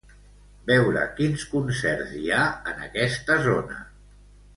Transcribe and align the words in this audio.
Veure 0.69 1.01
quins 1.19 1.43
concerts 1.51 2.15
hi 2.21 2.31
ha 2.37 2.47
en 2.71 2.81
aquesta 2.87 3.37
zona. 3.49 3.79